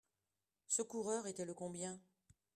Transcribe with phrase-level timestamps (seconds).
[0.65, 2.01] Ce coureur était le combien?